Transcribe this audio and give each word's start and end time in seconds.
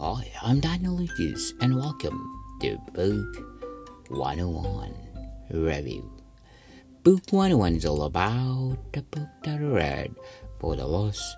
I'm 0.00 0.60
Daniel 0.60 0.94
Lucas, 0.94 1.54
and 1.60 1.74
welcome 1.74 2.16
to 2.60 2.78
Book 2.94 4.08
101 4.08 4.94
Review. 5.50 6.08
Book 7.02 7.22
101 7.30 7.74
is 7.74 7.84
all 7.84 8.02
about 8.04 8.78
the 8.92 9.02
book 9.02 9.26
that 9.42 9.58
I 9.58 9.64
read 9.64 10.14
for 10.60 10.76
the 10.76 10.86
last 10.86 11.36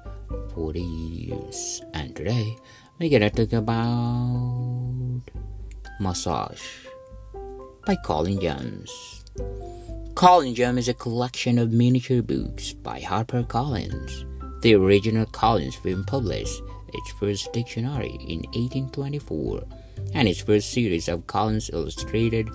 40 0.52 0.78
years. 0.78 1.80
And 1.94 2.14
today, 2.14 2.54
we're 2.98 3.08
gonna 3.08 3.30
talk 3.30 3.54
about 3.54 5.22
Massage 5.98 6.60
by 7.86 7.96
Collins 8.04 8.40
Gem. 8.42 8.84
Collins 10.14 10.58
Gem 10.58 10.76
is 10.76 10.88
a 10.88 10.94
collection 10.94 11.58
of 11.58 11.72
miniature 11.72 12.20
books 12.20 12.74
by 12.74 13.00
HarperCollins. 13.00 14.26
The 14.60 14.74
original 14.74 15.24
Collins 15.24 15.76
film 15.76 16.04
published 16.04 16.60
its 16.94 17.10
first 17.12 17.52
dictionary 17.52 18.16
in 18.26 18.40
1824 18.52 19.62
and 20.14 20.28
its 20.28 20.40
first 20.40 20.72
series 20.72 21.08
of 21.08 21.26
Collins 21.26 21.70
Illustrated 21.72 22.48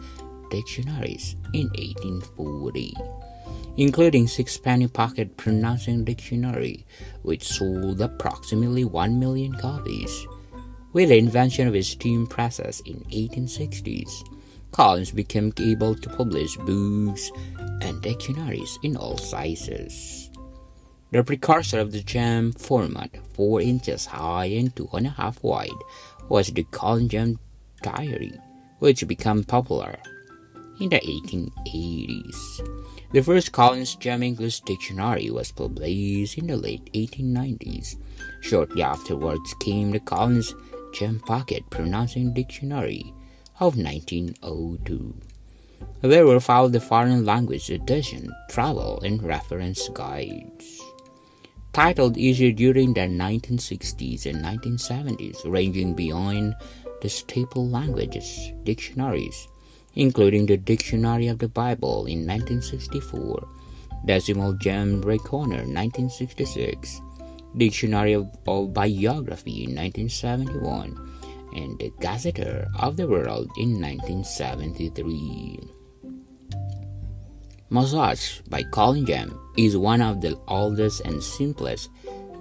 Dictionaries 0.51 1.35
in 1.53 1.67
1840, 1.69 2.93
including 3.77 4.27
six 4.27 4.57
penny 4.57 4.87
pocket 4.87 5.37
pronouncing 5.37 6.03
dictionary, 6.03 6.85
which 7.23 7.47
sold 7.47 8.01
approximately 8.01 8.83
1 8.83 9.19
million 9.19 9.53
copies. 9.53 10.27
With 10.93 11.09
the 11.09 11.17
invention 11.17 11.67
of 11.67 11.73
his 11.73 11.89
steam 11.89 12.25
presses 12.27 12.81
in 12.85 13.01
1860s, 13.11 14.09
Collins 14.71 15.11
became 15.11 15.53
able 15.59 15.95
to 15.95 16.09
publish 16.09 16.55
books 16.57 17.31
and 17.81 18.01
dictionaries 18.01 18.77
in 18.83 18.97
all 18.97 19.17
sizes. 19.17 20.29
The 21.11 21.23
precursor 21.23 21.79
of 21.79 21.91
the 21.91 22.01
gem 22.01 22.51
format, 22.51 23.11
4 23.35 23.61
inches 23.61 24.07
high 24.07 24.45
and 24.45 24.73
2.5 24.75 25.43
wide, 25.43 25.69
was 26.27 26.47
the 26.47 26.63
Collins 26.63 27.11
Gem 27.11 27.39
Diary, 27.81 28.33
which 28.79 29.07
became 29.07 29.43
popular 29.43 29.97
in 30.81 30.89
the 30.89 30.99
1880s. 30.99 32.35
The 33.13 33.21
first 33.21 33.51
Collins 33.53 33.95
Gem 33.95 34.23
English 34.23 34.61
dictionary 34.61 35.29
was 35.29 35.51
published 35.51 36.37
in 36.37 36.47
the 36.47 36.57
late 36.57 36.91
1890s. 36.93 37.95
Shortly 38.41 38.81
afterwards 38.81 39.53
came 39.61 39.91
the 39.91 39.99
Collins 39.99 40.53
Gem 40.91 41.21
Pocket 41.21 41.63
Pronouncing 41.69 42.33
Dictionary 42.33 43.13
of 43.59 43.77
1902. 43.77 45.15
There 46.01 46.25
were 46.25 46.39
followed 46.39 46.73
the 46.73 46.79
foreign 46.81 47.25
language 47.25 47.69
edition, 47.69 48.33
travel, 48.49 48.99
and 49.01 49.21
reference 49.23 49.87
guides 49.89 50.81
titled 51.75 52.15
issued 52.15 52.55
during 52.55 52.93
the 52.93 53.01
1960s 53.01 54.25
and 54.25 54.39
1970s, 54.41 55.43
ranging 55.43 55.93
beyond 55.93 56.55
the 57.01 57.09
staple 57.09 57.67
languages 57.67 58.53
dictionaries, 58.63 59.49
including 59.95 60.45
the 60.45 60.55
Dictionary 60.55 61.27
of 61.27 61.37
the 61.39 61.49
Bible 61.49 62.05
in 62.05 62.25
1964, 62.25 63.45
Decimal 64.05 64.53
Gem 64.53 65.03
Corner 65.03 65.67
1966, 65.67 67.01
Dictionary 67.57 68.13
of, 68.13 68.31
of 68.47 68.73
Biography 68.73 69.65
in 69.65 69.75
1971, 69.75 70.95
and 71.57 71.77
the 71.77 71.91
Gazetteer 71.99 72.69
of 72.79 72.95
the 72.95 73.05
World 73.05 73.51
in 73.57 73.81
1973. 73.81 75.74
Massage 77.75 78.39
by 78.47 78.63
Collins 78.63 79.05
Gem 79.05 79.37
is 79.57 79.75
one 79.75 80.01
of 80.01 80.21
the 80.21 80.39
oldest 80.47 81.01
and 81.01 81.21
simplest 81.21 81.89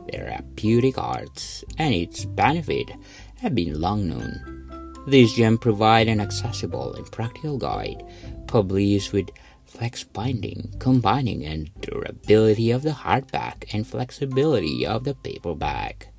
therapeutic 0.09 0.97
arts, 0.97 1.65
and 1.77 1.93
its 1.93 2.25
benefits 2.25 2.93
have 3.41 3.53
been 3.53 3.81
long 3.81 4.09
known. 4.09 5.03
This 5.09 5.35
gem 5.35 5.59
provides 5.59 6.09
an 6.09 6.21
accessible 6.21 6.95
and 6.95 7.11
practical 7.11 7.59
guide, 7.59 8.05
published 8.47 9.13
with 9.13 9.31
flex 9.65 10.05
binding, 10.05 10.73
combining 10.79 11.45
and 11.45 11.69
durability 11.81 12.71
of 12.71 12.83
the 12.83 12.93
hardback 12.93 13.75
and 13.75 13.85
flexibility 13.85 14.87
of 14.87 15.03
the 15.03 15.17
paperback. 15.17 16.15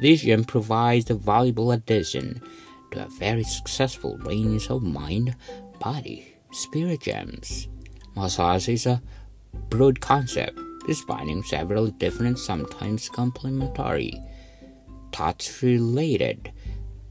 This 0.00 0.22
gem 0.22 0.42
provides 0.42 1.08
a 1.10 1.14
valuable 1.14 1.70
addition 1.70 2.42
to 2.90 3.04
a 3.04 3.08
very 3.20 3.44
successful 3.44 4.18
range 4.18 4.68
of 4.68 4.82
mind, 4.82 5.36
body, 5.78 6.34
spirit 6.50 7.02
gems. 7.02 7.68
Massage 8.18 8.68
is 8.68 8.84
a 8.86 9.00
broad 9.70 10.00
concept, 10.00 10.58
spanning 10.92 11.40
several 11.44 11.86
different, 11.86 12.36
sometimes 12.36 13.08
complementary, 13.08 14.12
touch 15.12 15.62
related 15.62 16.50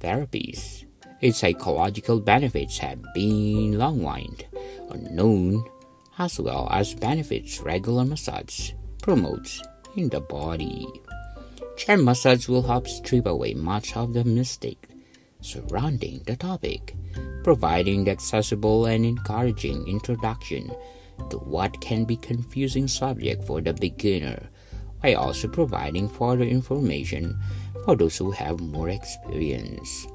therapies. 0.02 0.84
Its 1.22 1.38
psychological 1.38 2.20
benefits 2.20 2.78
have 2.80 3.00
been 3.14 3.78
long 3.78 4.02
widely 4.04 4.48
unknown, 4.90 5.64
as 6.20 6.42
well 6.42 6.68
as 6.72 6.94
benefits 6.94 7.62
regular 7.62 8.04
massage 8.04 8.72
promotes 9.02 9.62
in 9.96 10.10
the 10.10 10.20
body. 10.20 10.86
Chair 11.78 11.98
massage 11.98 12.50
will 12.50 12.64
help 12.64 12.86
strip 12.86 13.26
away 13.26 13.54
much 13.54 13.96
of 13.96 14.12
the 14.12 14.26
mystic 14.26 14.90
surrounding 15.42 16.22
the 16.26 16.36
topic, 16.36 16.96
providing 17.44 18.04
the 18.04 18.12
accessible 18.12 18.86
and 18.86 19.06
encouraging 19.06 19.88
introduction 19.88 20.72
to 21.30 21.38
what 21.38 21.80
can 21.82 22.06
be 22.06 22.18
confusing 22.18 22.88
subject 22.88 23.44
for 23.44 23.62
the 23.62 23.74
beginner 23.74 24.50
by 25.02 25.14
also 25.14 25.48
providing 25.48 26.10
further 26.10 26.44
information 26.44 27.38
for 27.86 27.96
those 27.96 28.18
who 28.18 28.32
have 28.32 28.60
more 28.60 28.90
experience. 28.90 30.08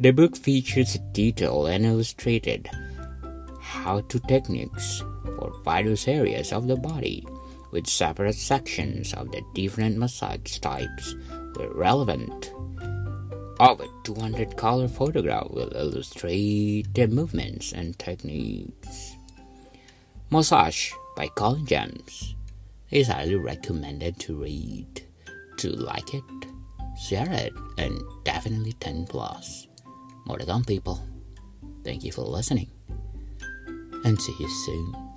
The 0.00 0.12
book 0.12 0.36
features 0.36 0.98
detailed 1.12 1.68
and 1.68 1.84
illustrated 1.84 2.68
how-to 3.60 4.18
techniques 4.20 5.02
for 5.36 5.52
various 5.64 6.08
areas 6.08 6.52
of 6.52 6.66
the 6.66 6.76
body 6.76 7.26
with 7.70 7.86
separate 7.86 8.34
sections 8.34 9.14
of 9.14 9.30
the 9.30 9.42
different 9.54 9.96
massage 9.96 10.58
types 10.58 11.14
where 11.54 11.70
relevant. 11.70 12.52
Over 13.60 13.84
200 14.04 14.56
color 14.56 14.88
photographs 14.88 15.50
will 15.50 15.70
illustrate 15.76 16.94
the 16.94 17.06
movements 17.06 17.72
and 17.72 17.98
techniques. 17.98 19.16
Massage 20.30 20.92
by 21.14 21.28
Collins 21.28 21.68
Gem 21.68 21.92
is 22.90 23.08
highly 23.08 23.34
recommended 23.34 24.18
to 24.20 24.40
read. 24.40 25.02
To 25.58 25.72
like 25.72 26.14
it, 26.14 26.24
share 26.98 27.30
it, 27.30 27.52
and 27.76 28.00
definitely 28.24 28.72
10 28.80 29.04
plus. 29.04 29.68
More 30.24 30.38
to 30.38 30.46
come, 30.46 30.64
people. 30.64 31.06
Thank 31.84 32.02
you 32.02 32.12
for 32.12 32.22
listening, 32.22 32.70
and 34.04 34.18
see 34.18 34.34
you 34.40 34.48
soon. 34.48 35.09